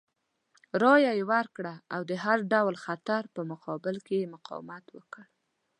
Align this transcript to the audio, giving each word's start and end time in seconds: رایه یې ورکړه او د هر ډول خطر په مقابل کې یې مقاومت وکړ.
رایه 0.81 1.11
یې 1.19 1.23
ورکړه 1.31 1.73
او 1.93 2.01
د 2.09 2.11
هر 2.23 2.37
ډول 2.53 2.75
خطر 2.85 3.21
په 3.35 3.41
مقابل 3.51 3.95
کې 4.05 4.15
یې 4.21 4.31
مقاومت 4.35 4.85
وکړ. 4.97 5.23